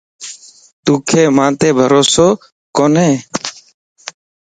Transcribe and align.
توکَ 0.83 1.09
مانت 1.37 1.61
بھروسو 1.77 2.27
ڪوني؟ 2.75 3.09